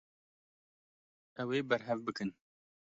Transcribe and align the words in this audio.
Ew 1.41 1.49
ê 1.57 1.59
berhev 1.69 1.99
bikin. 2.05 2.29